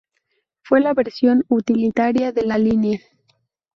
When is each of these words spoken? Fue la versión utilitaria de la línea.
Fue 0.63 0.79
la 0.81 0.95
versión 0.95 1.45
utilitaria 1.47 2.31
de 2.31 2.41
la 2.43 2.57
línea. 2.57 3.01